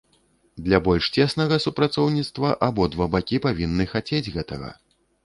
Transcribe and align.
Для 0.67 0.77
больш 0.85 1.09
цеснага 1.17 1.59
супрацоўніцтва 1.65 2.53
абодва 2.69 3.09
бакі 3.17 3.41
павінны 3.45 3.89
хацець 3.93 4.23
гэтага. 4.39 4.69